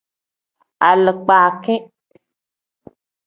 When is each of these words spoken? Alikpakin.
Alikpakin. 0.89 1.81